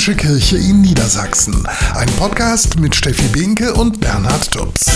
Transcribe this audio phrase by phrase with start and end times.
[0.00, 1.66] Katholische Kirche in Niedersachsen.
[1.94, 4.86] Ein Podcast mit Steffi Behnke und Bernhard Tubbs.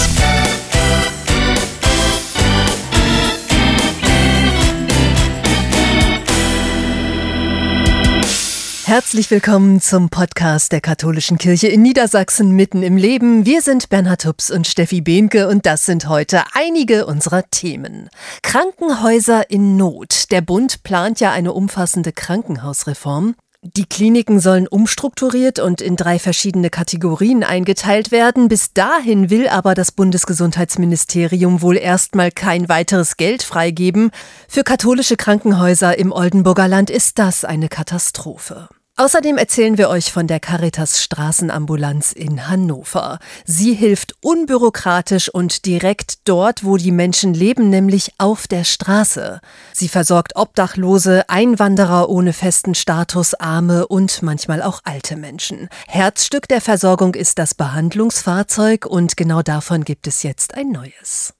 [8.86, 13.44] Herzlich willkommen zum Podcast der Katholischen Kirche in Niedersachsen mitten im Leben.
[13.44, 18.08] Wir sind Bernhard Tubbs und Steffi Behnke und das sind heute einige unserer Themen.
[18.42, 20.30] Krankenhäuser in Not.
[20.30, 23.34] Der Bund plant ja eine umfassende Krankenhausreform.
[23.66, 28.48] Die Kliniken sollen umstrukturiert und in drei verschiedene Kategorien eingeteilt werden.
[28.48, 34.10] Bis dahin will aber das Bundesgesundheitsministerium wohl erstmal kein weiteres Geld freigeben.
[34.48, 38.68] Für katholische Krankenhäuser im Oldenburger Land ist das eine Katastrophe.
[38.96, 43.18] Außerdem erzählen wir euch von der Caritas Straßenambulanz in Hannover.
[43.44, 49.40] Sie hilft unbürokratisch und direkt dort, wo die Menschen leben, nämlich auf der Straße.
[49.72, 55.68] Sie versorgt Obdachlose, Einwanderer ohne festen Status, Arme und manchmal auch alte Menschen.
[55.88, 61.33] Herzstück der Versorgung ist das Behandlungsfahrzeug und genau davon gibt es jetzt ein neues.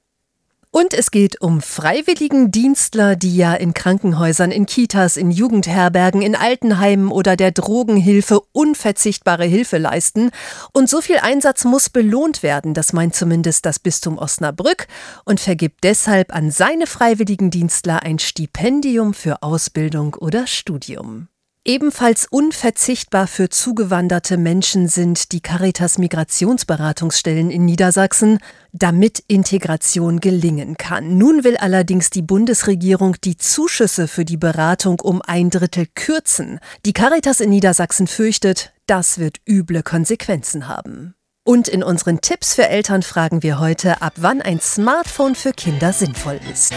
[0.77, 7.13] Und es geht um Freiwilligendienstler, die ja in Krankenhäusern, in Kitas, in Jugendherbergen, in Altenheimen
[7.13, 10.33] oder der Drogenhilfe unverzichtbare Hilfe leisten.
[10.73, 14.89] Und so viel Einsatz muss belohnt werden, das meint zumindest das Bistum Osnabrück
[15.25, 21.29] und vergibt deshalb an seine Freiwilligendienstler ein Stipendium für Ausbildung oder Studium.
[21.67, 28.39] Ebenfalls unverzichtbar für zugewanderte Menschen sind die Caritas Migrationsberatungsstellen in Niedersachsen,
[28.73, 31.17] damit Integration gelingen kann.
[31.17, 36.61] Nun will allerdings die Bundesregierung die Zuschüsse für die Beratung um ein Drittel kürzen.
[36.85, 41.15] Die Caritas in Niedersachsen fürchtet, das wird üble Konsequenzen haben.
[41.45, 45.95] Und in unseren Tipps für Eltern fragen wir heute, ab wann ein Smartphone für Kinder
[45.95, 46.75] sinnvoll ist.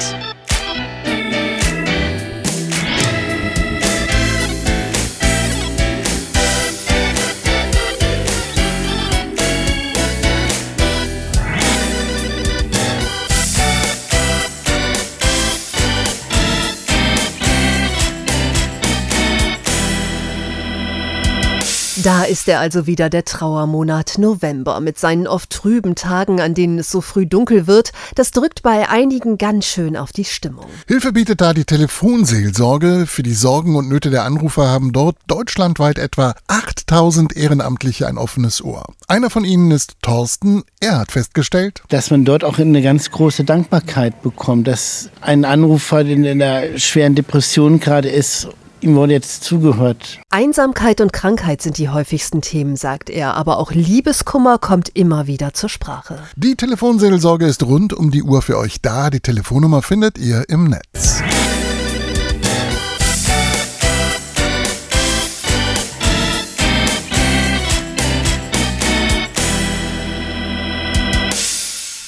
[22.07, 26.79] Da ist er also wieder der Trauermonat November mit seinen oft trüben Tagen, an denen
[26.79, 27.91] es so früh dunkel wird.
[28.15, 30.67] Das drückt bei einigen ganz schön auf die Stimmung.
[30.87, 33.07] Hilfe bietet da die Telefonseelsorge.
[33.07, 38.63] Für die Sorgen und Nöte der Anrufer haben dort deutschlandweit etwa 8000 Ehrenamtliche ein offenes
[38.63, 38.85] Ohr.
[39.09, 40.63] Einer von ihnen ist Thorsten.
[40.79, 46.05] Er hat festgestellt, dass man dort auch eine ganz große Dankbarkeit bekommt, dass ein Anrufer,
[46.05, 48.47] der in einer schweren Depression gerade ist,
[48.81, 50.19] Ihm wurde jetzt zugehört.
[50.29, 55.53] Einsamkeit und Krankheit sind die häufigsten Themen, sagt er, aber auch Liebeskummer kommt immer wieder
[55.53, 56.19] zur Sprache.
[56.35, 59.09] Die Telefonseelsorge ist rund um die Uhr für euch da.
[59.09, 61.23] Die Telefonnummer findet ihr im Netz.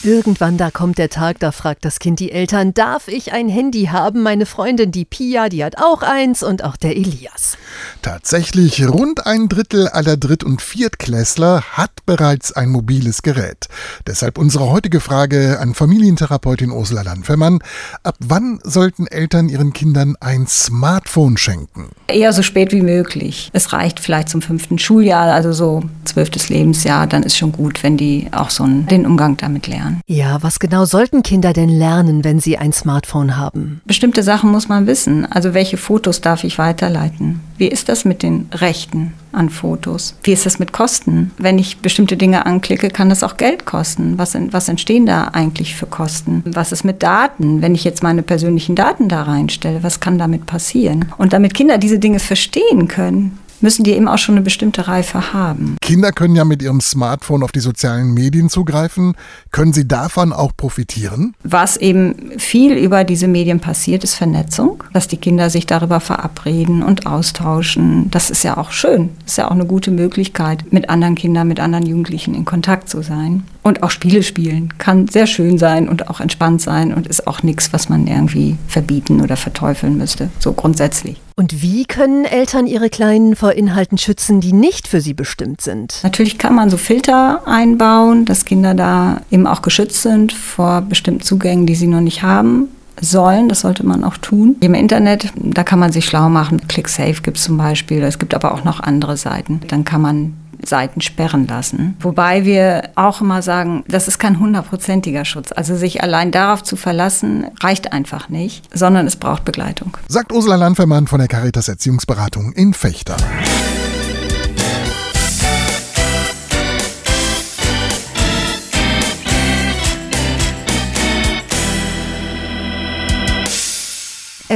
[0.01, 3.87] Irgendwann da kommt der Tag, da fragt das Kind die Eltern, darf ich ein Handy
[3.87, 4.23] haben?
[4.23, 7.57] Meine Freundin, die Pia, die hat auch eins und auch der Elias.
[8.01, 13.67] Tatsächlich, rund ein Drittel aller Dritt- und Viertklässler hat bereits ein mobiles Gerät.
[14.07, 17.59] Deshalb unsere heutige Frage an Familientherapeutin Ursula Landfermann.
[18.03, 21.89] Ab wann sollten Eltern ihren Kindern ein Smartphone schenken?
[22.07, 23.49] Eher so spät wie möglich.
[23.51, 27.97] Es reicht vielleicht zum fünften Schuljahr, also so zwölftes Lebensjahr, dann ist schon gut, wenn
[27.97, 30.01] die auch so den Umgang damit lernen lernen.
[30.07, 33.81] Ja, was genau sollten Kinder denn lernen, wenn sie ein Smartphone haben?
[33.85, 35.25] Bestimmte Sachen muss man wissen.
[35.25, 37.41] Also welche Fotos darf ich weiterleiten?
[37.57, 40.15] Wie ist das mit den Rechten an Fotos?
[40.23, 41.31] Wie ist das mit Kosten?
[41.37, 44.17] Wenn ich bestimmte Dinge anklicke, kann das auch Geld kosten.
[44.17, 46.43] Was, was entstehen da eigentlich für Kosten?
[46.45, 47.61] Was ist mit Daten?
[47.61, 51.05] Wenn ich jetzt meine persönlichen Daten da reinstelle, was kann damit passieren?
[51.17, 55.33] Und damit Kinder diese Dinge verstehen können, müssen die eben auch schon eine bestimmte Reife
[55.33, 55.77] haben.
[55.81, 59.15] Kinder können ja mit ihrem Smartphone auf die sozialen Medien zugreifen.
[59.51, 61.35] Können sie davon auch profitieren?
[61.43, 66.83] Was eben viel über diese Medien passiert, ist Vernetzung, dass die Kinder sich darüber verabreden
[66.83, 68.09] und austauschen.
[68.11, 69.09] Das ist ja auch schön.
[69.23, 72.89] Das ist ja auch eine gute Möglichkeit, mit anderen Kindern, mit anderen Jugendlichen in Kontakt
[72.89, 73.43] zu sein.
[73.61, 77.43] Und auch Spiele spielen kann sehr schön sein und auch entspannt sein und ist auch
[77.43, 81.17] nichts, was man irgendwie verbieten oder verteufeln müsste, so grundsätzlich.
[81.39, 86.01] Und wie können Eltern ihre Kleinen vor Inhalten schützen, die nicht für sie bestimmt sind?
[86.03, 91.21] Natürlich kann man so Filter einbauen, dass Kinder da eben auch geschützt sind vor bestimmten
[91.21, 92.67] Zugängen, die sie noch nicht haben
[92.99, 93.47] sollen.
[93.47, 94.57] Das sollte man auch tun.
[94.59, 96.67] Im Internet, da kann man sich schlau machen.
[96.67, 98.03] ClickSafe gibt es zum Beispiel.
[98.03, 99.61] Es gibt aber auch noch andere Seiten.
[99.69, 100.33] Dann kann man
[100.65, 101.95] Seiten sperren lassen.
[101.99, 105.51] Wobei wir auch immer sagen, das ist kein hundertprozentiger Schutz.
[105.51, 109.97] Also sich allein darauf zu verlassen, reicht einfach nicht, sondern es braucht Begleitung.
[110.07, 113.17] Sagt Ursula Landvermann von der Caritas Erziehungsberatung in Fechter.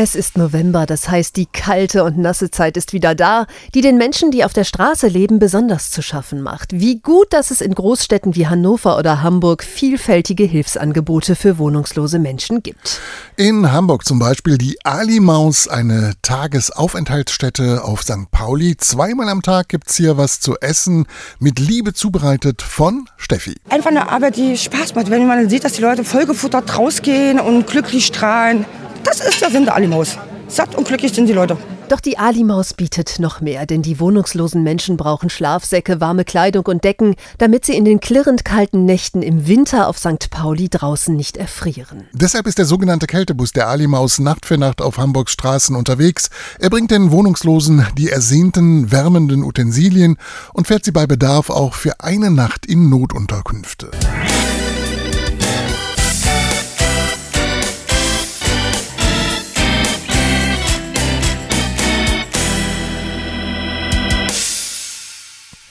[0.03, 3.95] Es ist November, das heißt, die kalte und nasse Zeit ist wieder da, die den
[3.95, 6.73] Menschen, die auf der Straße leben, besonders zu schaffen macht.
[6.73, 12.61] Wie gut, dass es in Großstädten wie Hannover oder Hamburg vielfältige Hilfsangebote für wohnungslose Menschen
[12.61, 12.99] gibt.
[13.37, 18.29] In Hamburg zum Beispiel die Ali-Maus, eine Tagesaufenthaltsstätte auf St.
[18.29, 18.75] Pauli.
[18.75, 21.05] Zweimal am Tag gibt es hier was zu essen,
[21.39, 23.55] mit Liebe zubereitet von Steffi.
[23.69, 27.67] Einfach eine Arbeit, die Spaß macht, wenn man sieht, dass die Leute vollgefuttert rausgehen und
[27.67, 28.65] glücklich strahlen.
[29.03, 30.17] Das ist der Sinn der Alimaus.
[30.47, 31.57] Satt und glücklich sind die Leute.
[31.89, 36.83] Doch die Ali-Maus bietet noch mehr, denn die wohnungslosen Menschen brauchen Schlafsäcke, warme Kleidung und
[36.83, 40.29] Decken, damit sie in den klirrend kalten Nächten im Winter auf St.
[40.29, 42.07] Pauli draußen nicht erfrieren.
[42.13, 46.29] Deshalb ist der sogenannte Kältebus der Ali-Maus Nacht für Nacht auf Hamburgs Straßen unterwegs.
[46.59, 50.17] Er bringt den Wohnungslosen die ersehnten, wärmenden Utensilien
[50.53, 53.91] und fährt sie bei Bedarf auch für eine Nacht in Notunterkünfte.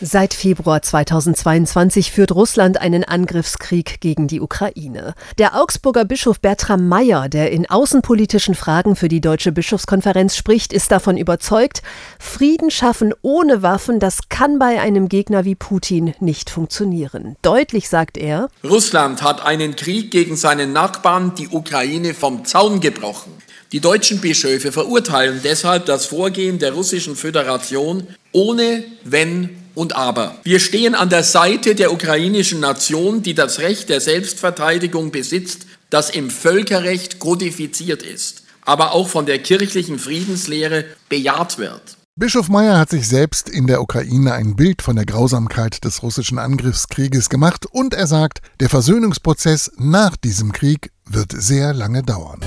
[0.04, 5.14] Seit Februar 2022 führt Russland einen Angriffskrieg gegen die Ukraine.
[5.38, 10.90] Der Augsburger Bischof Bertram Meyer, der in außenpolitischen Fragen für die Deutsche Bischofskonferenz spricht, ist
[10.90, 11.82] davon überzeugt,
[12.18, 17.36] Frieden schaffen ohne Waffen, das kann bei einem Gegner wie Putin nicht funktionieren.
[17.42, 23.30] Deutlich sagt er, Russland hat einen Krieg gegen seinen Nachbarn, die Ukraine, vom Zaun gebrochen.
[23.70, 30.36] Die deutschen Bischöfe verurteilen deshalb das Vorgehen der Russischen Föderation ohne Wenn und Aber.
[30.44, 36.10] Wir stehen an der Seite der ukrainischen Nation, die das Recht der Selbstverteidigung besitzt, das
[36.10, 41.96] im Völkerrecht kodifiziert ist, aber auch von der kirchlichen Friedenslehre bejaht wird.
[42.14, 46.38] Bischof Meyer hat sich selbst in der Ukraine ein Bild von der Grausamkeit des russischen
[46.38, 52.40] Angriffskrieges gemacht und er sagt, der Versöhnungsprozess nach diesem Krieg wird sehr lange dauern.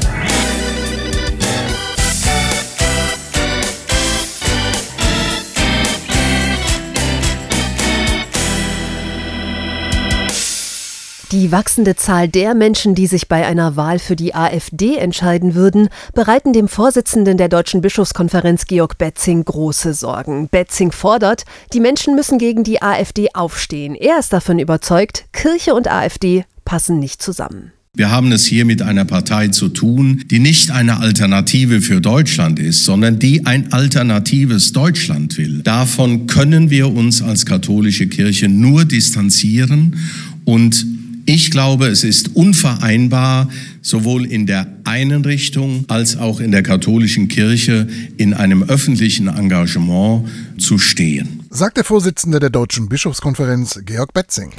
[11.31, 15.89] Die wachsende Zahl der Menschen, die sich bei einer Wahl für die AfD entscheiden würden,
[16.13, 20.49] bereiten dem Vorsitzenden der Deutschen Bischofskonferenz Georg Betzing große Sorgen.
[20.49, 21.43] Betzing fordert,
[21.73, 23.95] die Menschen müssen gegen die AfD aufstehen.
[23.95, 27.71] Er ist davon überzeugt, Kirche und AfD passen nicht zusammen.
[27.95, 32.59] Wir haben es hier mit einer Partei zu tun, die nicht eine Alternative für Deutschland
[32.59, 35.61] ist, sondern die ein alternatives Deutschland will.
[35.63, 39.95] Davon können wir uns als katholische Kirche nur distanzieren
[40.43, 40.85] und
[41.25, 43.49] ich glaube, es ist unvereinbar,
[43.81, 47.87] sowohl in der einen Richtung als auch in der katholischen Kirche
[48.17, 50.27] in einem öffentlichen Engagement
[50.59, 51.43] zu stehen.
[51.49, 54.51] Sagt der Vorsitzende der Deutschen Bischofskonferenz, Georg Betzing.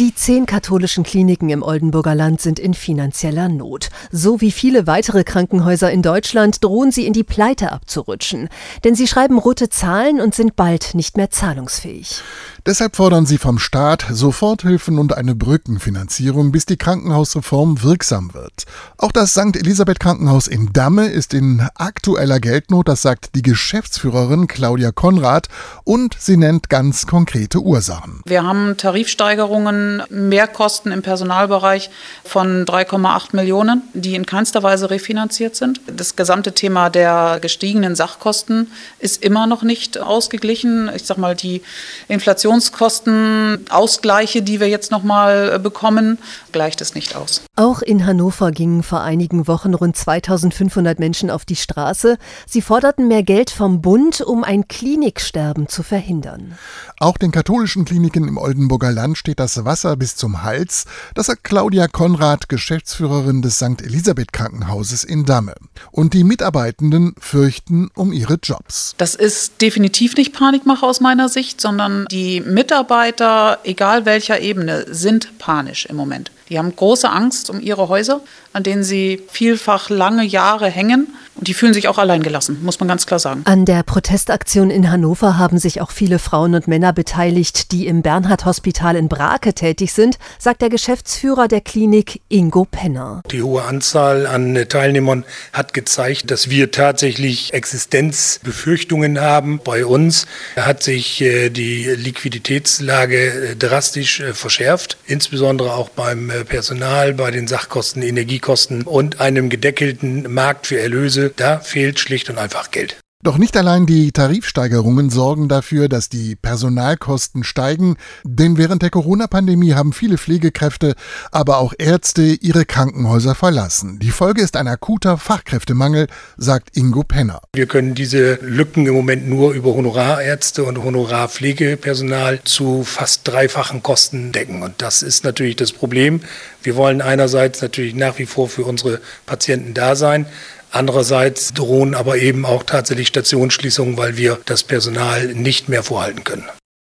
[0.00, 3.90] Die zehn katholischen Kliniken im Oldenburger Land sind in finanzieller Not.
[4.10, 8.48] So wie viele weitere Krankenhäuser in Deutschland drohen sie in die Pleite abzurutschen.
[8.82, 12.22] Denn sie schreiben rote Zahlen und sind bald nicht mehr zahlungsfähig.
[12.70, 18.64] Deshalb fordern sie vom Staat Soforthilfen und eine Brückenfinanzierung, bis die Krankenhausreform wirksam wird.
[18.96, 19.56] Auch das St.
[19.56, 25.48] Elisabeth Krankenhaus in Damme ist in aktueller Geldnot, das sagt die Geschäftsführerin Claudia Konrad
[25.82, 28.22] und sie nennt ganz konkrete Ursachen.
[28.24, 31.90] Wir haben Tarifsteigerungen, Mehrkosten im Personalbereich
[32.22, 35.80] von 3,8 Millionen, die in keinster Weise refinanziert sind.
[35.88, 40.88] Das gesamte Thema der gestiegenen Sachkosten ist immer noch nicht ausgeglichen.
[40.94, 41.62] Ich sag mal, die
[42.06, 46.18] Inflation Inflationskostenausgleiche, die wir jetzt nochmal äh, bekommen,
[46.52, 47.42] gleicht es nicht aus.
[47.56, 52.18] Auch in Hannover gingen vor einigen Wochen rund 2500 Menschen auf die Straße.
[52.46, 56.58] Sie forderten mehr Geld vom Bund, um ein Kliniksterben zu verhindern.
[56.98, 60.84] Auch den katholischen Kliniken im Oldenburger Land steht das Wasser bis zum Hals.
[61.14, 63.82] Das sagt Claudia Konrad, Geschäftsführerin des St.
[63.82, 65.54] Elisabeth Krankenhauses in Damme.
[65.90, 68.94] Und die Mitarbeitenden fürchten um ihre Jobs.
[68.98, 75.38] Das ist definitiv nicht Panikmache aus meiner Sicht, sondern die Mitarbeiter, egal welcher Ebene, sind
[75.38, 76.30] panisch im Moment.
[76.50, 78.20] Die haben große Angst um ihre Häuser,
[78.52, 81.06] an denen sie vielfach lange Jahre hängen.
[81.36, 83.42] Und die fühlen sich auch alleingelassen, muss man ganz klar sagen.
[83.44, 88.02] An der Protestaktion in Hannover haben sich auch viele Frauen und Männer beteiligt, die im
[88.02, 93.22] Bernhard-Hospital in Brake tätig sind, sagt der Geschäftsführer der Klinik Ingo Penner.
[93.30, 99.60] Die hohe Anzahl an Teilnehmern hat gezeigt, dass wir tatsächlich Existenzbefürchtungen haben.
[99.64, 100.26] Bei uns
[100.56, 107.46] hat sich äh, die Liquiditätslage äh, drastisch äh, verschärft, insbesondere auch beim Personal, bei den
[107.46, 111.32] Sachkosten, Energiekosten und einem gedeckelten Markt für Erlöse.
[111.34, 112.96] Da fehlt schlicht und einfach Geld.
[113.22, 119.74] Doch nicht allein die Tarifsteigerungen sorgen dafür, dass die Personalkosten steigen, denn während der Corona-Pandemie
[119.74, 120.94] haben viele Pflegekräfte,
[121.30, 123.98] aber auch Ärzte ihre Krankenhäuser verlassen.
[123.98, 126.06] Die Folge ist ein akuter Fachkräftemangel,
[126.38, 127.42] sagt Ingo Penner.
[127.52, 134.32] Wir können diese Lücken im Moment nur über Honorarärzte und Honorarpflegepersonal zu fast dreifachen Kosten
[134.32, 134.62] decken.
[134.62, 136.22] Und das ist natürlich das Problem.
[136.62, 140.24] Wir wollen einerseits natürlich nach wie vor für unsere Patienten da sein.
[140.70, 146.44] Andererseits drohen aber eben auch tatsächlich Stationsschließungen, weil wir das Personal nicht mehr vorhalten können.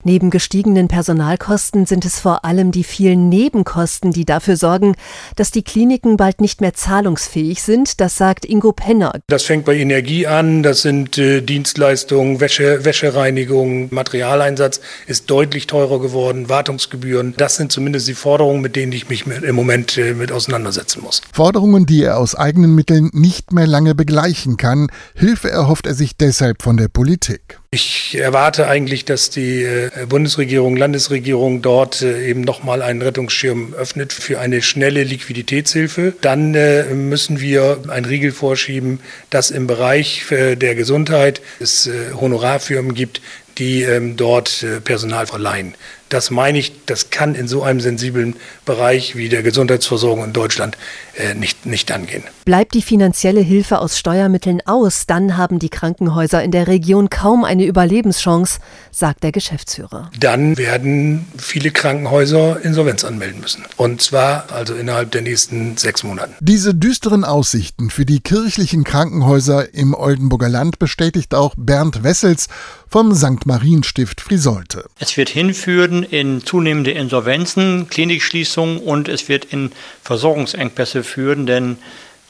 [0.03, 4.95] Neben gestiegenen Personalkosten sind es vor allem die vielen Nebenkosten, die dafür sorgen,
[5.37, 8.01] dass die Kliniken bald nicht mehr zahlungsfähig sind.
[8.01, 9.13] Das sagt Ingo Penner.
[9.27, 16.01] Das fängt bei Energie an, das sind äh, Dienstleistungen, Wäsche, Wäschereinigung, Materialeinsatz ist deutlich teurer
[16.01, 17.35] geworden, Wartungsgebühren.
[17.37, 21.03] Das sind zumindest die Forderungen, mit denen ich mich mit, im Moment äh, mit auseinandersetzen
[21.03, 21.21] muss.
[21.33, 24.89] Forderungen, die er aus eigenen Mitteln nicht mehr lange begleichen kann.
[25.15, 27.60] Hilfe erhofft er sich deshalb von der Politik.
[27.73, 34.13] Ich erwarte eigentlich, dass die äh, Bundesregierung, Landesregierung dort äh, eben nochmal einen Rettungsschirm öffnet
[34.13, 36.15] für eine schnelle Liquiditätshilfe.
[36.21, 38.99] Dann äh, müssen wir einen Riegel vorschieben,
[39.31, 41.89] dass im Bereich der Gesundheit es
[42.21, 43.23] Honorarfirmen gibt,
[43.59, 45.75] die ähm, dort Personal verleihen.
[46.11, 48.37] Das meine ich, das kann in so einem sensiblen
[48.67, 50.77] Bereich wie der Gesundheitsversorgung in Deutschland
[51.17, 52.25] äh, nicht, nicht angehen.
[52.45, 57.45] Bleibt die finanzielle Hilfe aus Steuermitteln aus, dann haben die Krankenhäuser in der Region kaum
[57.45, 58.59] eine Überlebenschance,
[58.91, 60.11] sagt der Geschäftsführer.
[60.19, 63.65] Dann werden viele Krankenhäuser Insolvenz anmelden müssen.
[63.77, 66.33] Und zwar also innerhalb der nächsten sechs Monate.
[66.41, 72.49] Diese düsteren Aussichten für die kirchlichen Krankenhäuser im Oldenburger Land bestätigt auch Bernd Wessels
[72.89, 73.47] vom St.
[73.47, 74.87] Marienstift Frisolte.
[74.99, 81.79] Es wird hinführen in zunehmende Insolvenzen, Klinikschließungen und es wird in Versorgungsengpässe führen, denn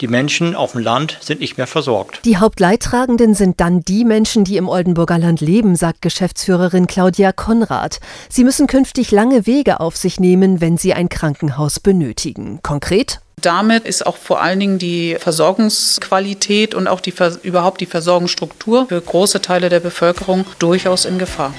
[0.01, 2.21] die Menschen auf dem Land sind nicht mehr versorgt.
[2.25, 8.01] Die Hauptleidtragenden sind dann die Menschen, die im Oldenburger Land leben, sagt Geschäftsführerin Claudia Konrad.
[8.31, 12.61] Sie müssen künftig lange Wege auf sich nehmen, wenn sie ein Krankenhaus benötigen.
[12.63, 13.21] Konkret?
[13.43, 19.01] Damit ist auch vor allen Dingen die Versorgungsqualität und auch die, überhaupt die Versorgungsstruktur für
[19.01, 21.55] große Teile der Bevölkerung durchaus in Gefahr.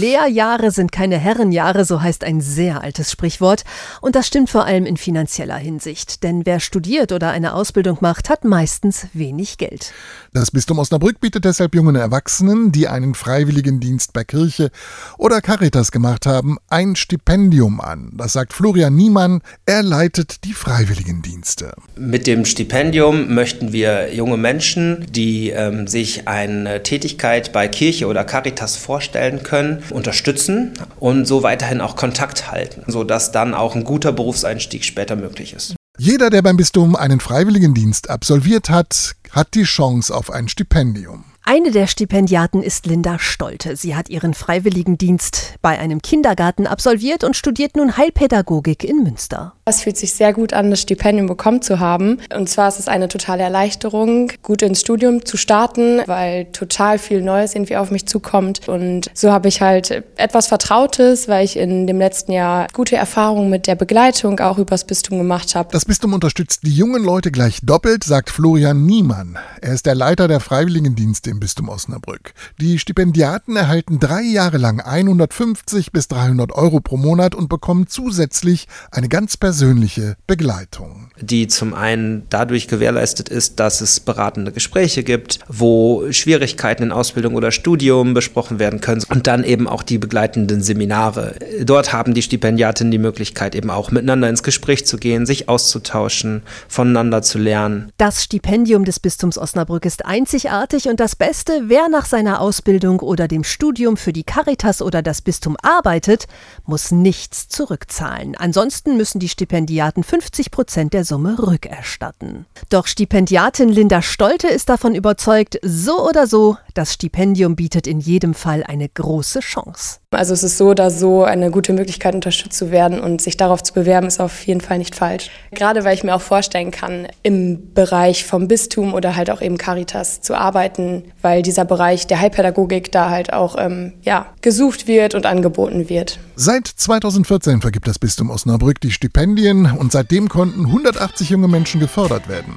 [0.00, 3.64] Lehrjahre sind keine Herrenjahre, so heißt ein sehr altes Sprichwort.
[4.00, 6.22] Und das stimmt vor allem in finanzieller Hinsicht.
[6.22, 9.92] Denn wer studiert oder eine Ausbildung macht, hat meistens wenig Geld.
[10.32, 14.70] Das Bistum Osnabrück bietet deshalb jungen Erwachsenen, die einen Freiwilligendienst bei Kirche
[15.18, 18.12] oder Caritas gemacht haben, ein Stipendium an.
[18.16, 19.42] Das sagt Florian Niemann.
[19.66, 21.74] Er leitet die Freiwilligendienste.
[21.96, 28.24] Mit dem Stipendium möchten wir junge Menschen, die ähm, sich eine Tätigkeit bei Kirche oder
[28.24, 34.12] Caritas vorstellen können, unterstützen und so weiterhin auch Kontakt halten, sodass dann auch ein guter
[34.12, 35.74] Berufseinstieg später möglich ist.
[35.98, 41.24] Jeder, der beim Bistum einen Freiwilligendienst absolviert hat, hat die Chance auf ein Stipendium.
[41.52, 43.74] Eine der Stipendiaten ist Linda Stolte.
[43.74, 49.54] Sie hat ihren Freiwilligendienst bei einem Kindergarten absolviert und studiert nun Heilpädagogik in Münster.
[49.64, 52.18] Es fühlt sich sehr gut an, das Stipendium bekommen zu haben.
[52.32, 57.20] Und zwar ist es eine totale Erleichterung, gut ins Studium zu starten, weil total viel
[57.20, 58.68] Neues irgendwie auf mich zukommt.
[58.68, 63.50] Und so habe ich halt etwas Vertrautes, weil ich in dem letzten Jahr gute Erfahrungen
[63.50, 65.70] mit der Begleitung auch übers Bistum gemacht habe.
[65.72, 69.36] Das Bistum unterstützt die jungen Leute gleich doppelt, sagt Florian Niemann.
[69.60, 72.34] Er ist der Leiter der Freiwilligendienste im Bistum Osnabrück.
[72.60, 78.68] Die Stipendiaten erhalten drei Jahre lang 150 bis 300 Euro pro Monat und bekommen zusätzlich
[78.90, 81.10] eine ganz persönliche Begleitung.
[81.20, 87.34] Die zum einen dadurch gewährleistet ist, dass es beratende Gespräche gibt, wo Schwierigkeiten in Ausbildung
[87.34, 91.34] oder Studium besprochen werden können und dann eben auch die begleitenden Seminare.
[91.62, 96.42] Dort haben die Stipendiatinnen die Möglichkeit eben auch miteinander ins Gespräch zu gehen, sich auszutauschen,
[96.68, 97.90] voneinander zu lernen.
[97.96, 103.28] Das Stipendium des Bistums Osnabrück ist einzigartig und das Beste, wer nach seiner Ausbildung oder
[103.28, 106.24] dem Studium für die Caritas oder das Bistum arbeitet,
[106.64, 108.36] muss nichts zurückzahlen.
[108.36, 112.46] Ansonsten müssen die Stipendiaten 50 Prozent der Summe rückerstatten.
[112.70, 118.32] Doch Stipendiatin Linda Stolte ist davon überzeugt, so oder so, das Stipendium bietet in jedem
[118.32, 119.98] Fall eine große Chance.
[120.12, 123.62] Also es ist so oder so eine gute Möglichkeit, unterstützt zu werden und sich darauf
[123.62, 125.30] zu bewerben, ist auf jeden Fall nicht falsch.
[125.52, 129.58] Gerade weil ich mir auch vorstellen kann, im Bereich vom Bistum oder halt auch eben
[129.58, 135.14] Caritas zu arbeiten, weil dieser Bereich der Heilpädagogik da halt auch ähm, ja, gesucht wird
[135.14, 136.18] und angeboten wird.
[136.36, 142.28] Seit 2014 vergibt das Bistum Osnabrück die Stipendien und seitdem konnten 180 junge Menschen gefördert
[142.28, 142.56] werden.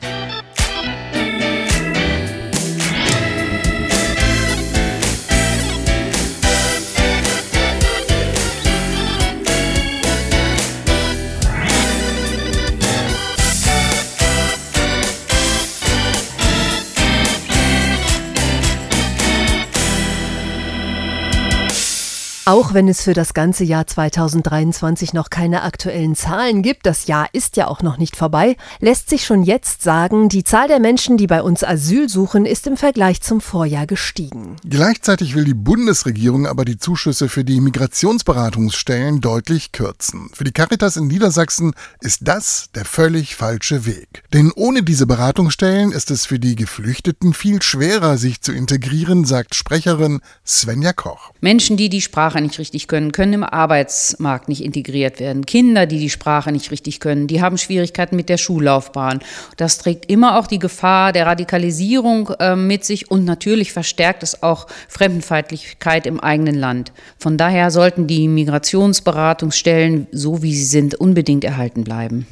[22.53, 27.27] Auch wenn es für das ganze Jahr 2023 noch keine aktuellen Zahlen gibt, das Jahr
[27.33, 31.17] ist ja auch noch nicht vorbei, lässt sich schon jetzt sagen, die Zahl der Menschen,
[31.17, 34.57] die bei uns Asyl suchen, ist im Vergleich zum Vorjahr gestiegen.
[34.69, 40.29] Gleichzeitig will die Bundesregierung aber die Zuschüsse für die Migrationsberatungsstellen deutlich kürzen.
[40.31, 44.21] Für die Caritas in Niedersachsen ist das der völlig falsche Weg.
[44.31, 49.55] Denn ohne diese Beratungsstellen ist es für die Geflüchteten viel schwerer, sich zu integrieren, sagt
[49.55, 51.31] Sprecherin Svenja Koch.
[51.41, 55.45] Menschen, die die Sprache nicht richtig können, können im Arbeitsmarkt nicht integriert werden.
[55.45, 59.19] Kinder, die die Sprache nicht richtig können, die haben Schwierigkeiten mit der Schullaufbahn.
[59.57, 64.43] Das trägt immer auch die Gefahr der Radikalisierung äh, mit sich und natürlich verstärkt es
[64.43, 66.91] auch Fremdenfeindlichkeit im eigenen Land.
[67.17, 72.27] Von daher sollten die Migrationsberatungsstellen, so wie sie sind, unbedingt erhalten bleiben.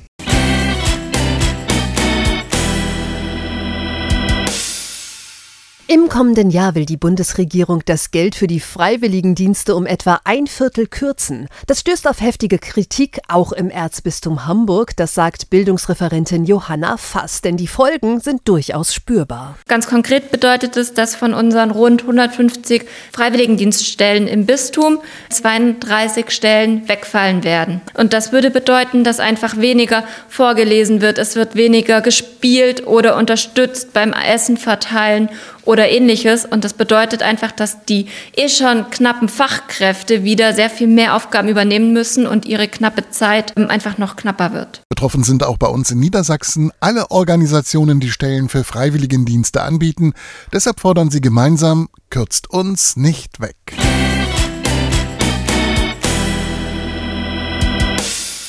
[5.93, 10.87] Im kommenden Jahr will die Bundesregierung das Geld für die Freiwilligendienste um etwa ein Viertel
[10.87, 11.49] kürzen.
[11.67, 14.95] Das stößt auf heftige Kritik, auch im Erzbistum Hamburg.
[14.95, 19.57] Das sagt Bildungsreferentin Johanna Fass, denn die Folgen sind durchaus spürbar.
[19.67, 27.43] Ganz konkret bedeutet es, dass von unseren rund 150 Freiwilligendienststellen im Bistum 32 Stellen wegfallen
[27.43, 27.81] werden.
[27.97, 33.91] Und das würde bedeuten, dass einfach weniger vorgelesen wird, es wird weniger gespielt oder unterstützt
[33.91, 35.27] beim Essen verteilen
[35.65, 36.45] oder ähnliches.
[36.45, 41.47] Und das bedeutet einfach, dass die eh schon knappen Fachkräfte wieder sehr viel mehr Aufgaben
[41.49, 44.81] übernehmen müssen und ihre knappe Zeit einfach noch knapper wird.
[44.89, 50.13] Betroffen sind auch bei uns in Niedersachsen alle Organisationen, die Stellen für Freiwilligendienste anbieten.
[50.53, 53.55] Deshalb fordern sie gemeinsam, kürzt uns nicht weg.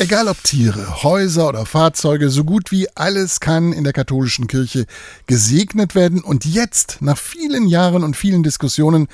[0.02, 4.86] Egal ob Tiere, Häuser oder Fahrzeuge, so gut wie alles kann in der katholischen Kirche
[5.28, 6.22] gesegnet werden.
[6.22, 9.06] Und jetzt, nach vielen Jahren und vielen Diskussionen,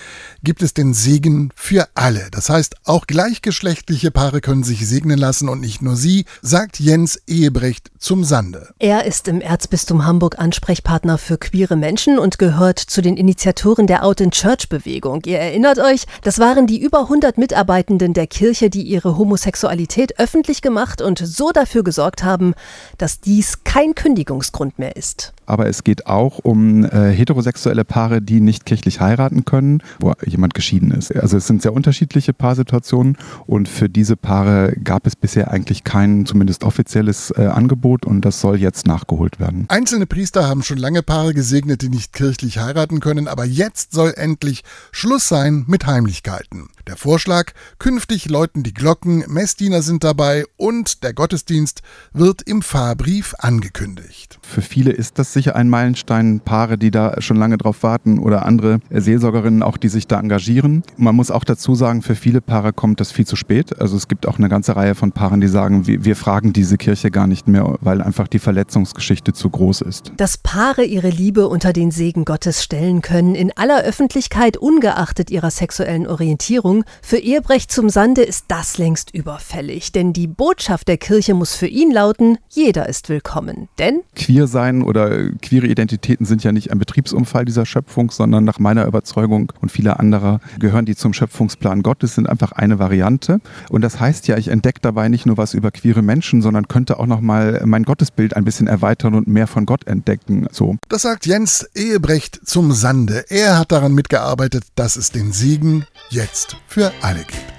[0.42, 2.28] gibt es den Segen für alle.
[2.30, 7.20] Das heißt, auch gleichgeschlechtliche Paare können sich segnen lassen und nicht nur sie, sagt Jens
[7.26, 8.70] Ehebrecht zum Sande.
[8.78, 14.06] Er ist im Erzbistum Hamburg Ansprechpartner für queere Menschen und gehört zu den Initiatoren der
[14.06, 15.20] Out in Church Bewegung.
[15.26, 20.62] Ihr erinnert euch, das waren die über 100 Mitarbeitenden der Kirche, die ihre Homosexualität öffentlich
[20.62, 22.54] gemacht gemacht und so dafür gesorgt haben,
[22.98, 25.32] dass dies kein Kündigungsgrund mehr ist.
[25.44, 30.54] Aber es geht auch um äh, heterosexuelle Paare, die nicht kirchlich heiraten können, wo jemand
[30.54, 31.14] geschieden ist.
[31.16, 36.26] Also es sind sehr unterschiedliche Paarsituationen und für diese Paare gab es bisher eigentlich kein
[36.26, 39.64] zumindest offizielles äh, Angebot und das soll jetzt nachgeholt werden.
[39.68, 44.12] Einzelne Priester haben schon lange Paare gesegnet, die nicht kirchlich heiraten können, aber jetzt soll
[44.16, 44.62] endlich
[44.92, 46.68] Schluss sein mit Heimlichkeiten.
[46.86, 50.67] Der Vorschlag, künftig läuten die Glocken, Messdiener sind dabei und
[51.02, 51.80] der Gottesdienst
[52.12, 54.38] wird im Fahrbrief angekündigt.
[54.42, 58.44] Für viele ist das sicher ein Meilenstein, Paare, die da schon lange drauf warten oder
[58.44, 60.82] andere Seelsorgerinnen auch, die sich da engagieren.
[60.98, 63.80] Man muss auch dazu sagen, für viele Paare kommt das viel zu spät.
[63.80, 66.76] Also es gibt auch eine ganze Reihe von Paaren, die sagen, wir, wir fragen diese
[66.76, 70.12] Kirche gar nicht mehr, weil einfach die Verletzungsgeschichte zu groß ist.
[70.18, 75.50] Dass Paare ihre Liebe unter den Segen Gottes stellen können, in aller Öffentlichkeit, ungeachtet ihrer
[75.50, 80.57] sexuellen Orientierung, für Ehebrecht zum Sande ist das längst überfällig, denn die Botschaft
[80.88, 83.68] der Kirche muss für ihn lauten, jeder ist willkommen.
[83.78, 88.58] Denn queer sein oder queere Identitäten sind ja nicht ein Betriebsunfall dieser Schöpfung, sondern nach
[88.58, 93.40] meiner Überzeugung und vieler anderer gehören die zum Schöpfungsplan Gottes, sind einfach eine Variante.
[93.70, 96.98] Und das heißt ja, ich entdecke dabei nicht nur was über queere Menschen, sondern könnte
[96.98, 100.46] auch noch mal mein Gottesbild ein bisschen erweitern und mehr von Gott entdecken.
[100.50, 100.76] So.
[100.88, 103.24] Das sagt Jens Ehebrecht zum Sande.
[103.28, 107.57] Er hat daran mitgearbeitet, dass es den Segen jetzt für alle gibt.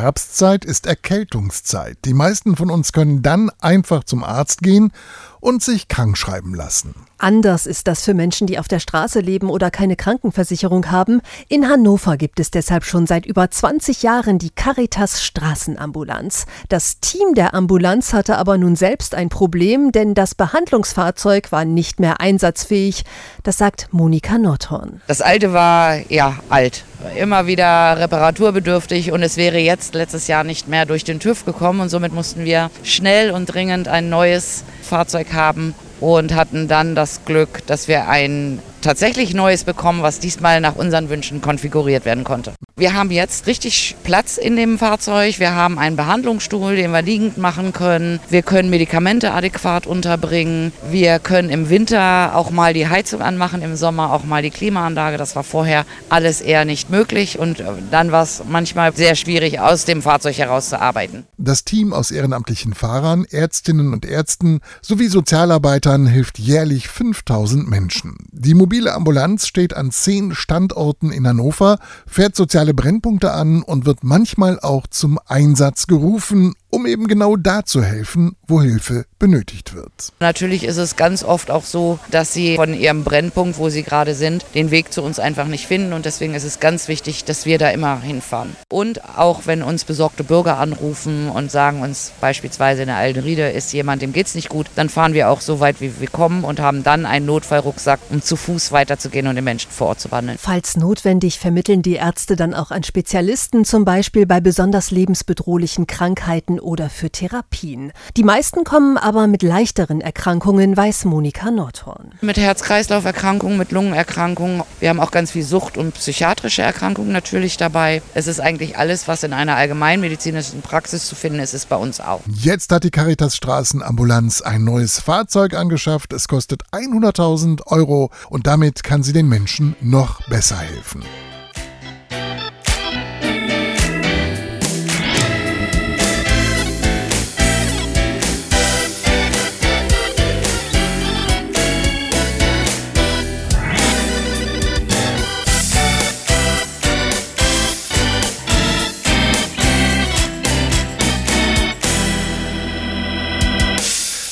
[0.00, 1.98] Herbstzeit ist Erkältungszeit.
[2.04, 4.92] Die meisten von uns können dann einfach zum Arzt gehen
[5.40, 6.94] und sich krank schreiben lassen.
[7.18, 11.20] Anders ist das für Menschen, die auf der Straße leben oder keine Krankenversicherung haben.
[11.48, 16.46] In Hannover gibt es deshalb schon seit über 20 Jahren die Caritas Straßenambulanz.
[16.70, 22.00] Das Team der Ambulanz hatte aber nun selbst ein Problem, denn das Behandlungsfahrzeug war nicht
[22.00, 23.04] mehr einsatzfähig.
[23.42, 25.02] Das sagt Monika Nordhorn.
[25.06, 26.84] Das alte war ja alt,
[27.18, 31.80] immer wieder reparaturbedürftig und es wäre jetzt letztes Jahr nicht mehr durch den TÜV gekommen
[31.80, 37.24] und somit mussten wir schnell und dringend ein neues Fahrzeug haben und hatten dann das
[37.24, 42.52] Glück, dass wir ein tatsächlich Neues bekommen, was diesmal nach unseren Wünschen konfiguriert werden konnte.
[42.76, 45.38] Wir haben jetzt richtig Platz in dem Fahrzeug.
[45.38, 48.20] Wir haben einen Behandlungsstuhl, den wir liegend machen können.
[48.30, 50.72] Wir können Medikamente adäquat unterbringen.
[50.90, 55.18] Wir können im Winter auch mal die Heizung anmachen, im Sommer auch mal die Klimaanlage.
[55.18, 59.84] Das war vorher alles eher nicht möglich und dann war es manchmal sehr schwierig, aus
[59.84, 61.24] dem Fahrzeug herauszuarbeiten.
[61.36, 68.16] Das Team aus ehrenamtlichen Fahrern, Ärztinnen und Ärzten sowie Sozialarbeitern hilft jährlich 5000 Menschen.
[68.32, 74.04] Die mobile Ambulanz steht an zehn Standorten in Hannover, fährt soziale Brennpunkte an und wird
[74.04, 80.12] manchmal auch zum Einsatz gerufen, um eben genau da zu helfen, wo Hilfe benötigt wird.
[80.20, 84.14] Natürlich ist es ganz oft auch so, dass sie von ihrem Brennpunkt, wo sie gerade
[84.14, 87.44] sind, den Weg zu uns einfach nicht finden und deswegen ist es ganz wichtig, dass
[87.44, 88.56] wir da immer hinfahren.
[88.70, 93.50] Und auch wenn uns besorgte Bürger anrufen und sagen uns beispielsweise in der Alten Riede
[93.50, 96.08] ist jemand, dem geht es nicht gut, dann fahren wir auch so weit, wie wir
[96.08, 100.00] kommen und haben dann einen Notfallrucksack, um zu Fuß weiterzugehen und den Menschen vor Ort
[100.00, 100.38] zu wandeln.
[100.40, 106.59] Falls notwendig, vermitteln die Ärzte dann auch an Spezialisten, zum Beispiel bei besonders lebensbedrohlichen Krankheiten
[106.60, 107.92] oder für Therapien.
[108.16, 112.12] Die meisten kommen aber mit leichteren Erkrankungen, weiß Monika Nordhorn.
[112.20, 114.62] Mit Herz-Kreislauf-Erkrankungen, mit Lungenerkrankungen.
[114.78, 118.02] Wir haben auch ganz viel Sucht- und psychiatrische Erkrankungen natürlich dabei.
[118.14, 122.00] Es ist eigentlich alles, was in einer allgemeinmedizinischen Praxis zu finden ist, ist bei uns
[122.00, 122.20] auch.
[122.26, 126.12] Jetzt hat die Caritas Straßenambulanz ein neues Fahrzeug angeschafft.
[126.12, 131.02] Es kostet 100.000 Euro und damit kann sie den Menschen noch besser helfen.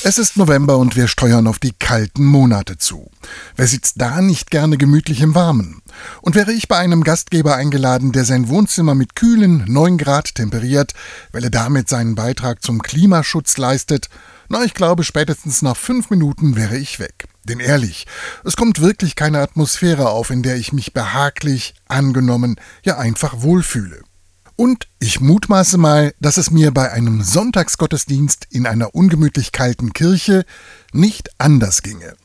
[0.08, 3.10] Es ist November und wir steuern auf die kalten Monate zu.
[3.56, 5.82] Wer sitzt da nicht gerne gemütlich im Warmen?
[6.22, 10.94] Und wäre ich bei einem Gastgeber eingeladen, der sein Wohnzimmer mit kühlen 9 Grad temperiert,
[11.32, 14.08] weil er damit seinen Beitrag zum Klimaschutz leistet,
[14.48, 17.26] na, ich glaube, spätestens nach fünf Minuten wäre ich weg.
[17.44, 18.06] Denn ehrlich,
[18.44, 24.00] es kommt wirklich keine Atmosphäre auf, in der ich mich behaglich, angenommen, ja einfach wohlfühle.
[24.60, 30.44] Und ich mutmaße mal, dass es mir bei einem Sonntagsgottesdienst in einer ungemütlich kalten Kirche
[30.92, 32.16] nicht anders ginge.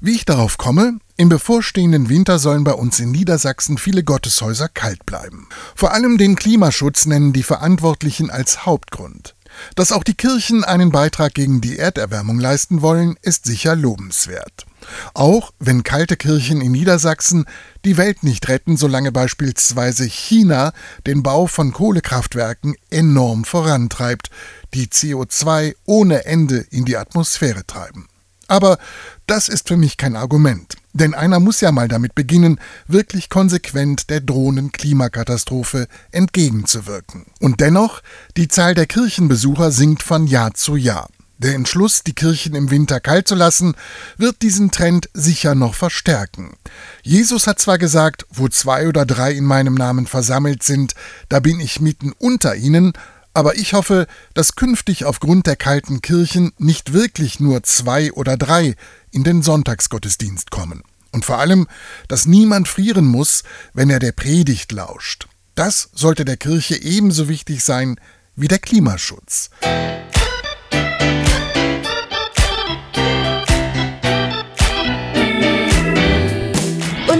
[0.00, 5.04] Wie ich darauf komme, im bevorstehenden Winter sollen bei uns in Niedersachsen viele Gotteshäuser kalt
[5.04, 5.50] bleiben.
[5.74, 9.35] Vor allem den Klimaschutz nennen die Verantwortlichen als Hauptgrund.
[9.74, 14.66] Dass auch die Kirchen einen Beitrag gegen die Erderwärmung leisten wollen, ist sicher lobenswert.
[15.14, 17.46] Auch wenn kalte Kirchen in Niedersachsen
[17.84, 20.72] die Welt nicht retten, solange beispielsweise China
[21.06, 24.30] den Bau von Kohlekraftwerken enorm vorantreibt,
[24.74, 28.08] die CO2 ohne Ende in die Atmosphäre treiben.
[28.48, 28.78] Aber
[29.26, 34.08] das ist für mich kein Argument, denn einer muss ja mal damit beginnen, wirklich konsequent
[34.10, 37.26] der drohenden Klimakatastrophe entgegenzuwirken.
[37.40, 38.02] Und dennoch,
[38.36, 41.08] die Zahl der Kirchenbesucher sinkt von Jahr zu Jahr.
[41.38, 43.74] Der Entschluss, die Kirchen im Winter kalt zu lassen,
[44.16, 46.54] wird diesen Trend sicher noch verstärken.
[47.02, 50.94] Jesus hat zwar gesagt, wo zwei oder drei in meinem Namen versammelt sind,
[51.28, 52.94] da bin ich mitten unter ihnen,
[53.36, 58.76] aber ich hoffe, dass künftig aufgrund der kalten Kirchen nicht wirklich nur zwei oder drei
[59.10, 60.82] in den Sonntagsgottesdienst kommen.
[61.12, 61.66] Und vor allem,
[62.08, 63.42] dass niemand frieren muss,
[63.74, 65.28] wenn er der Predigt lauscht.
[65.54, 68.00] Das sollte der Kirche ebenso wichtig sein
[68.36, 69.50] wie der Klimaschutz.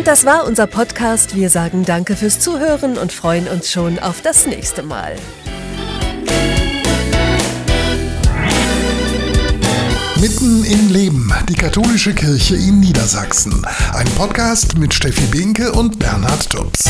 [0.04, 1.34] das war unser Podcast.
[1.34, 5.16] Wir sagen Danke fürs Zuhören und freuen uns schon auf das nächste Mal.
[10.20, 13.66] Mitten im Leben, die katholische Kirche in Niedersachsen.
[13.92, 16.84] Ein Podcast mit Steffi Behnke und Bernhard Tubbs.